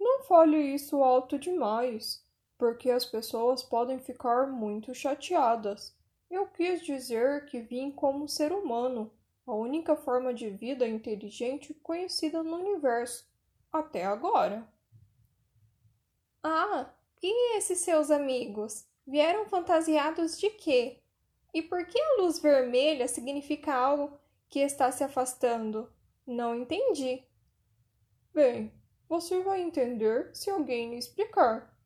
Não 0.00 0.22
fale 0.22 0.56
isso 0.56 1.04
alto 1.04 1.38
demais, 1.38 2.26
porque 2.56 2.90
as 2.90 3.04
pessoas 3.04 3.62
podem 3.62 3.98
ficar 3.98 4.46
muito 4.46 4.94
chateadas. 4.94 5.94
Eu 6.30 6.46
quis 6.46 6.80
dizer 6.82 7.44
que 7.44 7.60
vim 7.60 7.90
como 7.90 8.26
ser 8.26 8.50
humano, 8.50 9.12
a 9.46 9.52
única 9.52 9.94
forma 9.94 10.32
de 10.32 10.48
vida 10.48 10.88
inteligente 10.88 11.74
conhecida 11.74 12.42
no 12.42 12.56
universo, 12.56 13.28
até 13.70 14.06
agora. 14.06 14.66
Ah, 16.42 16.90
e 17.22 17.58
esses 17.58 17.80
seus 17.80 18.10
amigos? 18.10 18.88
Vieram 19.06 19.44
fantasiados 19.44 20.38
de 20.38 20.48
quê? 20.48 21.02
E 21.52 21.60
por 21.60 21.84
que 21.84 22.00
a 22.00 22.22
luz 22.22 22.38
vermelha 22.38 23.06
significa 23.06 23.74
algo 23.74 24.18
que 24.48 24.60
está 24.60 24.90
se 24.90 25.04
afastando? 25.04 25.92
Não 26.26 26.54
entendi. 26.54 27.24
Bem, 28.32 28.72
você 29.10 29.42
vai 29.42 29.60
entender 29.60 30.30
se 30.32 30.48
alguém 30.48 30.90
lhe 30.90 30.96
explicar. 30.96 31.76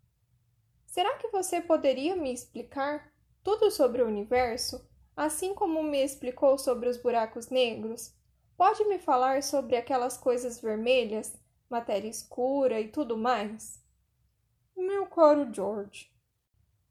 Será 0.84 1.16
que 1.16 1.28
você 1.28 1.58
poderia 1.58 2.14
me 2.14 2.30
explicar 2.30 3.10
tudo 3.42 3.70
sobre 3.70 4.02
o 4.02 4.06
universo, 4.06 4.86
assim 5.16 5.54
como 5.54 5.82
me 5.82 6.04
explicou 6.04 6.58
sobre 6.58 6.86
os 6.86 6.98
buracos 6.98 7.48
negros? 7.48 8.14
Pode 8.58 8.84
me 8.84 8.98
falar 8.98 9.42
sobre 9.42 9.74
aquelas 9.74 10.18
coisas 10.18 10.60
vermelhas, 10.60 11.34
matéria 11.70 12.08
escura 12.08 12.78
e 12.78 12.88
tudo 12.88 13.16
mais? 13.16 13.82
Meu 14.76 15.06
caro 15.06 15.50
George, 15.50 16.12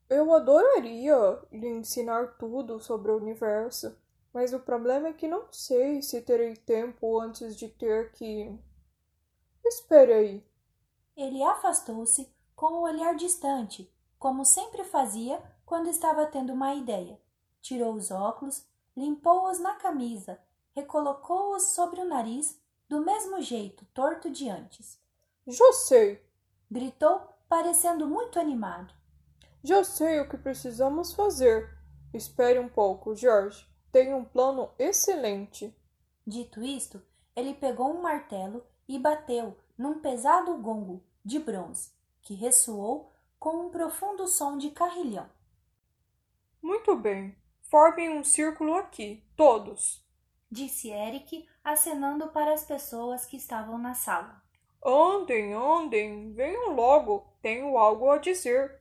eu 0.09 0.33
adoraria 0.33 1.15
lhe 1.51 1.67
ensinar 1.67 2.37
tudo 2.39 2.79
sobre 2.79 3.11
o 3.11 3.17
universo, 3.17 3.95
mas 4.33 4.51
o 4.51 4.59
problema 4.59 5.09
é 5.09 5.13
que 5.13 5.27
não 5.27 5.45
sei 5.53 6.01
se 6.01 6.23
terei 6.23 6.55
tempo 6.55 7.19
antes 7.19 7.55
de 7.55 7.67
ter 7.67 8.11
que. 8.13 8.57
Espere 9.74 10.13
aí. 10.13 10.46
Ele 11.18 11.42
afastou-se 11.42 12.32
com 12.56 12.68
o 12.68 12.80
um 12.80 12.82
olhar 12.82 13.15
distante, 13.15 13.92
como 14.20 14.46
sempre 14.46 14.84
fazia 14.84 15.42
quando 15.65 15.89
estava 15.89 16.27
tendo 16.27 16.53
uma 16.53 16.75
ideia. 16.75 17.20
Tirou 17.60 17.94
os 17.94 18.12
óculos, 18.12 18.63
limpou-os 18.96 19.60
na 19.60 19.74
camisa, 19.74 20.39
recolocou-os 20.74 21.70
sobre 21.70 22.01
o 22.01 22.06
nariz 22.06 22.60
do 22.88 23.01
mesmo 23.01 23.42
jeito, 23.42 23.84
torto 23.94 24.30
de 24.30 24.48
antes. 24.48 25.00
Já 25.48 25.74
sei! 25.74 26.24
gritou, 26.70 27.22
parecendo 27.50 28.08
muito 28.08 28.39
animado. 28.39 28.94
Já 29.63 29.84
sei 29.84 30.20
o 30.20 30.30
que 30.30 30.38
precisamos 30.38 31.13
fazer. 31.13 31.77
Espere 32.13 32.60
um 32.60 32.70
pouco, 32.70 33.15
George. 33.15 33.68
tenho 33.92 34.18
um 34.18 34.25
plano 34.25 34.70
excelente. 34.77 35.75
Dito 36.25 36.63
isto, 36.63 37.01
ele 37.36 37.53
pegou 37.56 37.92
um 37.92 38.01
martelo 38.01 38.63
e 38.88 39.00
bateu 39.00 39.58
num 39.77 40.00
pesado 40.00 40.58
gongo 40.58 41.03
de 41.24 41.39
bronze, 41.39 41.92
que 42.22 42.34
ressoou 42.34 43.12
com 43.39 43.65
um 43.65 43.70
profundo 43.70 44.27
som 44.27 44.58
de 44.58 44.72
carrilhão. 44.72 45.30
Muito 46.62 46.96
bem. 46.96 47.36
Formem 47.63 48.10
um 48.10 48.24
círculo 48.24 48.75
aqui, 48.75 49.24
todos, 49.36 50.06
disse 50.50 50.89
Eric, 50.89 51.48
acenando 51.63 52.27
para 52.27 52.53
as 52.53 52.63
pessoas 52.63 53.25
que 53.25 53.38
estavam 53.38 53.77
na 53.77 53.96
sala. 53.96 54.42
Andem, 54.86 55.53
andem, 55.53 56.34
venham 56.34 56.75
logo, 56.75 57.25
tenho 57.42 57.77
algo 57.77 58.10
a 58.12 58.18
dizer. 58.18 58.80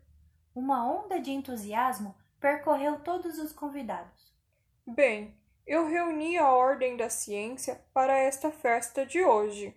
Uma 0.55 0.85
onda 0.85 1.19
de 1.19 1.31
entusiasmo 1.31 2.15
percorreu 2.39 3.01
todos 3.01 3.39
os 3.39 3.53
convidados. 3.53 4.33
Bem, 4.87 5.35
eu 5.67 5.87
reuni 5.87 6.37
a 6.37 6.51
Ordem 6.51 6.97
da 6.97 7.09
Ciência 7.09 7.81
para 7.95 8.19
esta 8.19 8.51
festa 8.51 9.07
de 9.07 9.23
hoje. 9.25 9.75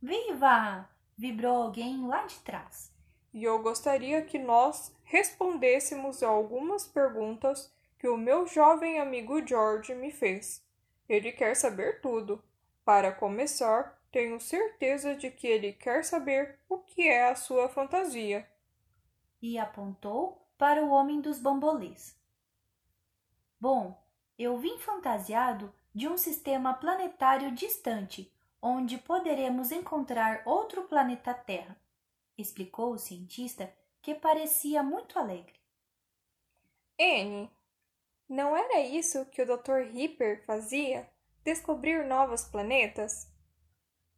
Viva! 0.00 0.88
vibrou 1.16 1.62
alguém 1.62 2.06
lá 2.06 2.26
de 2.26 2.38
trás. 2.40 2.92
E 3.32 3.44
eu 3.44 3.62
gostaria 3.62 4.22
que 4.22 4.38
nós 4.38 4.94
respondêssemos 5.04 6.22
a 6.22 6.28
algumas 6.28 6.86
perguntas 6.86 7.72
que 7.98 8.08
o 8.08 8.16
meu 8.16 8.46
jovem 8.46 8.98
amigo 8.98 9.46
George 9.46 9.94
me 9.94 10.10
fez. 10.10 10.64
Ele 11.08 11.32
quer 11.32 11.54
saber 11.54 12.00
tudo. 12.00 12.42
Para 12.84 13.12
começar, 13.12 14.00
tenho 14.10 14.40
certeza 14.40 15.14
de 15.14 15.30
que 15.30 15.46
ele 15.46 15.72
quer 15.72 16.04
saber 16.04 16.58
o 16.68 16.78
que 16.78 17.08
é 17.08 17.28
a 17.28 17.34
sua 17.34 17.68
fantasia. 17.68 18.48
E 19.40 19.58
apontou 19.58 20.46
para 20.56 20.84
o 20.84 20.90
homem 20.90 21.20
dos 21.20 21.38
bambolês. 21.38 22.16
Bom, 23.60 24.02
eu 24.38 24.58
vim 24.58 24.78
fantasiado 24.78 25.72
de 25.94 26.08
um 26.08 26.16
sistema 26.16 26.74
planetário 26.74 27.50
distante, 27.52 28.32
onde 28.66 28.98
poderemos 28.98 29.70
encontrar 29.70 30.42
outro 30.44 30.82
planeta 30.88 31.32
Terra, 31.32 31.80
explicou 32.36 32.94
o 32.94 32.98
cientista, 32.98 33.72
que 34.02 34.12
parecia 34.12 34.82
muito 34.82 35.16
alegre. 35.16 35.54
N, 36.98 37.48
não 38.28 38.56
era 38.56 38.80
isso 38.80 39.24
que 39.26 39.40
o 39.40 39.46
Dr. 39.46 39.94
Hipper 39.94 40.44
fazia? 40.44 41.08
Descobrir 41.44 42.04
novos 42.06 42.42
planetas? 42.42 43.32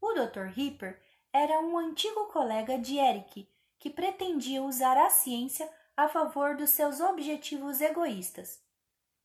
O 0.00 0.14
Dr. 0.14 0.58
Hipper 0.58 0.98
era 1.30 1.60
um 1.60 1.76
antigo 1.76 2.24
colega 2.28 2.78
de 2.78 2.96
Eric 2.96 3.46
que 3.78 3.90
pretendia 3.90 4.62
usar 4.62 4.96
a 4.96 5.10
ciência 5.10 5.70
a 5.94 6.08
favor 6.08 6.56
dos 6.56 6.70
seus 6.70 7.00
objetivos 7.00 7.82
egoístas. 7.82 8.62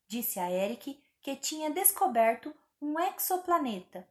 Disse 0.06 0.38
a 0.38 0.51
Eric 0.51 1.01
que 1.22 1.34
tinha 1.38 1.72
descoberto 1.72 2.53
um 2.82 3.00
exoplaneta, 3.00 4.06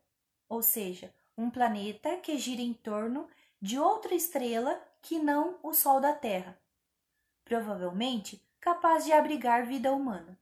ou 0.53 0.61
seja, 0.61 1.15
um 1.35 1.49
planeta 1.49 2.19
que 2.19 2.37
gira 2.37 2.61
em 2.61 2.75
torno 2.75 3.27
de 3.59 3.79
outra 3.79 4.15
estrela 4.15 4.79
que 5.01 5.19
não 5.19 5.59
o 5.63 5.73
Sol 5.73 5.99
da 5.99 6.13
Terra, 6.13 6.61
provavelmente 7.43 8.39
capaz 8.61 9.07
de 9.07 9.15
abrigar 9.15 9.65
vida 9.65 9.91
humana. 9.95 10.39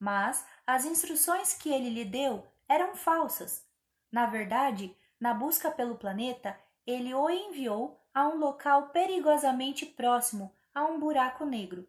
Mas 0.00 0.44
as 0.66 0.84
instruções 0.84 1.54
que 1.54 1.72
ele 1.72 1.90
lhe 1.90 2.04
deu 2.04 2.44
eram 2.68 2.96
falsas. 2.96 3.64
Na 4.10 4.26
verdade, 4.26 4.92
na 5.20 5.32
busca 5.32 5.70
pelo 5.70 5.94
planeta, 5.94 6.58
ele 6.84 7.14
o 7.14 7.30
enviou 7.30 8.00
a 8.12 8.26
um 8.26 8.38
local 8.38 8.88
perigosamente 8.88 9.86
próximo 9.86 10.52
a 10.74 10.86
um 10.86 10.98
buraco 10.98 11.44
negro. 11.44 11.88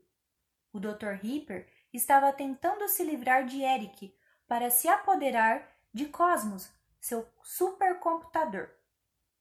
O 0.72 0.80
Dr. 0.80 1.26
Hipper 1.26 1.68
estava 1.92 2.32
tentando 2.32 2.88
se 2.88 3.04
livrar 3.04 3.48
de 3.48 3.64
Eric 3.64 4.16
para 4.48 4.70
se 4.70 4.88
apoderar 4.88 5.68
de 5.92 6.06
Cosmos, 6.06 6.77
seu 7.00 7.28
supercomputador. 7.44 8.70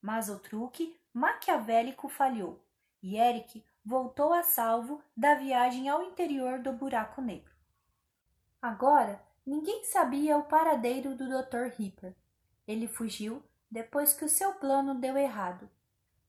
Mas 0.00 0.28
o 0.28 0.38
truque 0.38 0.98
maquiavélico 1.12 2.08
falhou 2.08 2.62
e 3.02 3.16
Eric 3.16 3.64
voltou 3.84 4.32
a 4.32 4.42
salvo 4.42 5.02
da 5.16 5.34
viagem 5.34 5.88
ao 5.88 6.02
interior 6.02 6.58
do 6.58 6.72
buraco 6.72 7.20
negro. 7.20 7.52
Agora, 8.60 9.22
ninguém 9.46 9.84
sabia 9.84 10.36
o 10.36 10.44
paradeiro 10.44 11.14
do 11.14 11.28
Dr. 11.28 11.80
Hipper. 11.80 12.14
Ele 12.66 12.88
fugiu 12.88 13.42
depois 13.70 14.12
que 14.12 14.24
o 14.24 14.28
seu 14.28 14.54
plano 14.54 14.94
deu 14.94 15.16
errado. 15.16 15.70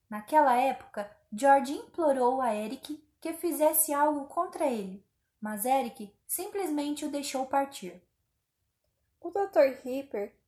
Naquela 0.10 0.56
época, 0.56 1.10
George 1.34 1.74
implorou 1.74 2.42
a 2.42 2.54
Eric 2.54 3.04
que 3.20 3.34
fizesse 3.34 3.94
algo 3.94 4.26
contra 4.26 4.68
ele, 4.68 5.04
mas 5.42 5.66
Eric 5.66 6.14
simplesmente 6.26 7.06
o 7.06 7.12
deixou 7.12 7.46
partir. 7.48 8.02
O 9.20 9.32
Dr. 9.32 9.82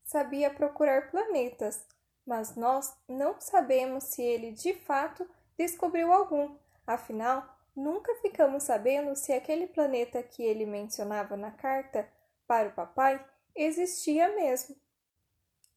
sabia 0.10 0.50
procurar 0.50 1.12
planetas, 1.12 1.86
mas 2.26 2.56
nós 2.56 2.92
não 3.08 3.40
sabemos 3.40 4.06
se 4.06 4.24
ele 4.24 4.52
de 4.52 4.74
fato 4.74 5.30
descobriu 5.56 6.12
algum. 6.12 6.58
Afinal, 6.86 7.48
nunca 7.76 8.16
ficamos 8.16 8.64
sabendo 8.64 9.16
se 9.16 9.32
aquele 9.32 9.68
planeta 9.68 10.24
que 10.24 10.42
ele 10.42 10.66
mencionava 10.66 11.38
na 11.38 11.52
carta 11.52 12.12
para 12.48 12.70
o 12.70 12.74
papai 12.74 13.24
existia 13.56 14.36
mesmo. 14.36 14.76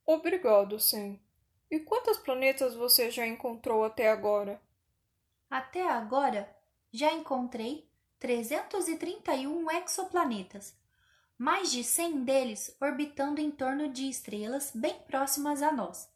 Obrigado, 0.07 0.81
Sam. 0.81 1.19
E 1.71 1.79
quantos 1.81 2.17
planetas 2.17 2.75
você 2.75 3.11
já 3.11 3.27
encontrou 3.27 3.85
até 3.85 4.09
agora? 4.09 4.59
Até 5.51 5.87
agora, 5.87 6.49
já 6.91 7.13
encontrei 7.13 7.87
331 8.19 9.71
exoplanetas, 9.73 10.75
mais 11.43 11.73
de 11.73 11.83
100 11.83 12.23
deles 12.23 12.77
orbitando 12.81 13.41
em 13.41 13.51
torno 13.51 13.93
de 13.93 14.09
estrelas 14.09 14.71
bem 14.73 14.95
próximas 15.09 15.61
a 15.61 15.73
nós. 15.73 16.09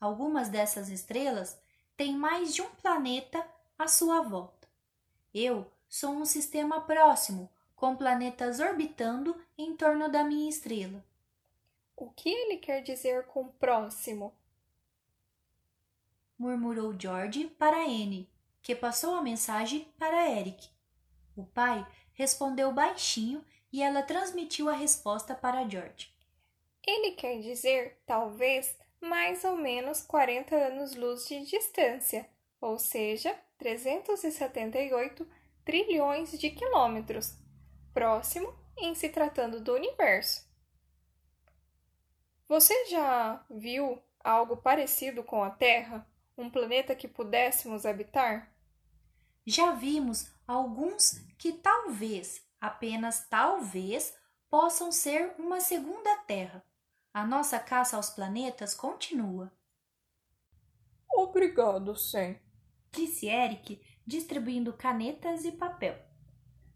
Algumas 0.00 0.48
dessas 0.48 0.88
estrelas 0.88 1.60
têm 1.94 2.16
mais 2.16 2.54
de 2.54 2.62
um 2.62 2.70
planeta 2.76 3.46
à 3.78 3.86
sua 3.86 4.22
volta. 4.22 4.66
Eu 5.34 5.70
sou 5.86 6.12
um 6.12 6.24
sistema 6.24 6.80
próximo, 6.80 7.50
com 7.76 7.94
planetas 7.94 8.60
orbitando 8.60 9.38
em 9.58 9.76
torno 9.76 10.10
da 10.10 10.24
minha 10.24 10.48
estrela. 10.48 11.04
O 11.94 12.08
que 12.08 12.30
ele 12.30 12.56
quer 12.56 12.80
dizer 12.80 13.26
com 13.26 13.48
próximo? 13.48 14.32
murmurou 16.38 16.98
George 16.98 17.44
para 17.58 17.76
Anne, 17.76 18.26
que 18.62 18.74
passou 18.74 19.16
a 19.16 19.22
mensagem 19.22 19.86
para 19.98 20.30
Eric. 20.30 20.66
O 21.36 21.44
pai 21.44 21.86
respondeu 22.14 22.72
baixinho 22.72 23.44
e 23.72 23.82
ela 23.82 24.02
transmitiu 24.02 24.68
a 24.68 24.74
resposta 24.74 25.34
para 25.34 25.68
George. 25.68 26.12
Ele 26.86 27.12
quer 27.12 27.40
dizer, 27.40 28.02
talvez, 28.04 28.76
mais 29.00 29.44
ou 29.44 29.56
menos 29.56 30.02
40 30.02 30.54
anos-luz 30.54 31.26
de 31.26 31.44
distância, 31.46 32.28
ou 32.60 32.78
seja, 32.78 33.34
378 33.58 35.26
trilhões 35.64 36.38
de 36.38 36.50
quilômetros, 36.50 37.36
próximo 37.94 38.52
em 38.76 38.94
se 38.94 39.08
tratando 39.08 39.60
do 39.60 39.74
universo. 39.74 40.50
Você 42.48 42.86
já 42.86 43.44
viu 43.48 44.02
algo 44.22 44.56
parecido 44.56 45.22
com 45.22 45.42
a 45.42 45.50
Terra? 45.50 46.06
Um 46.36 46.50
planeta 46.50 46.94
que 46.94 47.08
pudéssemos 47.08 47.86
habitar? 47.86 48.52
Já 49.46 49.72
vimos 49.72 50.30
alguns 50.46 51.18
que 51.38 51.52
talvez, 51.52 52.44
apenas 52.62 53.26
talvez, 53.28 54.16
possam 54.48 54.92
ser 54.92 55.34
uma 55.36 55.60
segunda 55.60 56.16
Terra. 56.28 56.64
A 57.12 57.26
nossa 57.26 57.58
caça 57.58 57.96
aos 57.96 58.08
planetas 58.08 58.72
continua. 58.72 59.52
Obrigado, 61.12 61.96
Sam, 61.96 62.36
disse 62.92 63.26
Eric, 63.26 63.82
distribuindo 64.06 64.72
canetas 64.72 65.44
e 65.44 65.50
papel. 65.50 65.98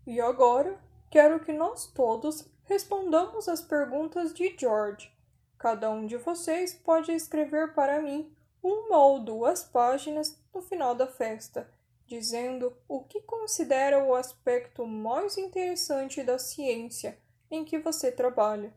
E 0.05 0.21
agora 0.21 0.77
quero 1.09 1.39
que 1.39 1.53
nós 1.53 1.87
todos 1.93 2.51
respondamos 2.65 3.49
as 3.49 3.63
perguntas 3.63 4.35
de 4.35 4.57
George. 4.59 5.09
Cada 5.57 5.89
um 5.89 6.05
de 6.05 6.17
vocês 6.17 6.75
pode 6.75 7.13
escrever 7.13 7.75
para 7.75 8.03
mim 8.03 8.37
uma 8.61 8.99
ou 8.99 9.21
duas 9.21 9.63
páginas 9.63 10.37
no 10.53 10.61
final 10.61 10.97
da 10.97 11.07
festa, 11.07 11.73
dizendo 12.07 12.77
o 12.89 13.01
que 13.03 13.21
considera 13.23 14.03
o 14.03 14.15
aspecto 14.15 14.87
mais 14.87 15.37
interessante 15.37 16.23
da 16.23 16.39
ciência 16.39 17.19
em 17.51 17.65
que 17.65 17.79
você 17.79 18.13
trabalha. 18.13 18.73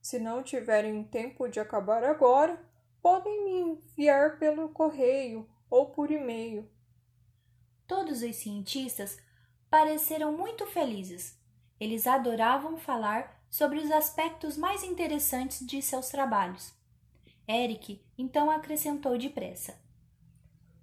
Se 0.00 0.18
não 0.18 0.42
tiverem 0.42 1.02
tempo 1.04 1.48
de 1.48 1.60
acabar 1.60 2.04
agora, 2.04 2.58
podem 3.02 3.44
me 3.44 3.52
enviar 3.60 4.38
pelo 4.38 4.68
correio 4.68 5.48
ou 5.68 5.90
por 5.90 6.10
e-mail. 6.10 6.68
Todos 7.86 8.22
os 8.22 8.36
cientistas 8.36 9.18
pareceram 9.70 10.32
muito 10.32 10.66
felizes. 10.66 11.38
Eles 11.80 12.06
adoravam 12.06 12.76
falar 12.76 13.42
sobre 13.50 13.78
os 13.78 13.90
aspectos 13.90 14.56
mais 14.56 14.82
interessantes 14.82 15.66
de 15.66 15.80
seus 15.80 16.08
trabalhos. 16.08 16.72
Eric 17.48 18.04
então 18.16 18.50
acrescentou 18.50 19.16
depressa: 19.16 19.78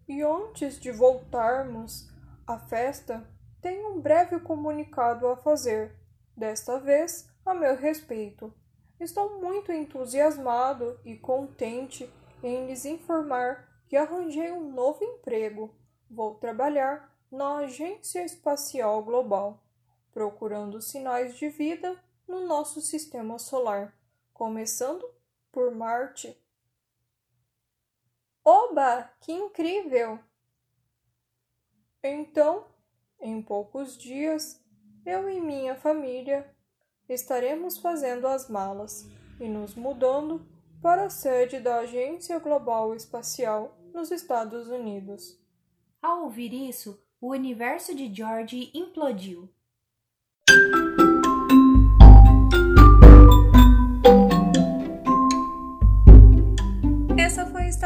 E 0.07 0.21
antes 0.21 0.79
de 0.79 0.91
voltarmos 0.91 2.09
à 2.45 2.59
festa, 2.59 3.27
tenho 3.61 3.93
um 3.93 3.99
breve 3.99 4.39
comunicado 4.39 5.27
a 5.27 5.35
fazer, 5.35 5.95
desta 6.37 6.79
vez 6.79 7.27
a 7.45 7.53
meu 7.53 7.75
respeito. 7.75 8.53
Estou 8.99 9.41
muito 9.41 9.71
entusiasmado 9.71 10.99
e 11.03 11.17
contente 11.17 12.07
em 12.43 12.67
lhes 12.67 12.85
informar 12.85 13.67
que 13.87 13.97
arranjei 13.97 14.51
um 14.51 14.71
novo 14.71 15.03
emprego. 15.03 15.73
Vou 16.09 16.35
trabalhar 16.35 17.11
na 17.31 17.57
Agência 17.57 18.23
Espacial 18.23 19.03
Global, 19.03 19.63
procurando 20.13 20.81
sinais 20.81 21.35
de 21.35 21.49
vida 21.49 21.99
no 22.27 22.47
nosso 22.47 22.79
sistema 22.81 23.39
solar, 23.39 23.93
começando 24.33 25.03
por 25.51 25.73
Marte. 25.73 26.39
Oba, 28.47 29.09
que 29.21 29.31
incrível! 29.31 30.19
Então, 32.03 32.67
em 33.19 33.41
poucos 33.41 33.97
dias, 33.97 34.63
eu 35.03 35.27
e 35.27 35.41
minha 35.41 35.73
família 35.73 36.55
estaremos 37.09 37.79
fazendo 37.79 38.27
as 38.27 38.47
malas 38.47 39.09
e 39.39 39.47
nos 39.47 39.73
mudando 39.73 40.45
para 40.79 41.05
a 41.05 41.09
sede 41.09 41.59
da 41.59 41.79
Agência 41.79 42.37
Global 42.37 42.93
Espacial 42.93 43.75
nos 43.91 44.11
Estados 44.11 44.67
Unidos. 44.67 45.41
Ao 45.99 46.25
ouvir 46.25 46.53
isso, 46.53 47.03
o 47.19 47.31
universo 47.31 47.95
de 47.95 48.13
George 48.13 48.69
implodiu. 48.75 49.49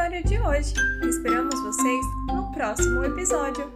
História 0.09 0.23
de 0.23 0.41
hoje. 0.41 0.73
Esperamos 1.07 1.61
vocês 1.61 2.05
no 2.29 2.51
próximo 2.51 3.03
episódio. 3.03 3.71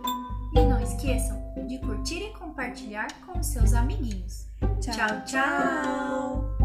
E 0.56 0.65
não 0.65 0.82
esqueçam 0.82 1.39
de 1.67 1.78
curtir 1.78 2.24
e 2.24 2.34
compartilhar 2.34 3.08
com 3.28 3.43
seus 3.43 3.76
amiguinhos. 3.76 4.48
tchau. 4.82 5.24
tchau. 5.26 6.62